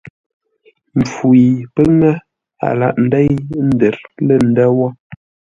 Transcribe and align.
Mpfu 0.97 1.25
yi 1.41 1.49
pə́ 1.73 1.85
ŋə́, 1.99 2.13
a 2.65 2.67
lâghʼ 2.79 2.97
ńdéi 3.05 3.29
ńdə̌r 3.67 3.95
lə̂ 4.27 4.37
ndə̂ 4.51 4.67
wə̂. 4.77 4.89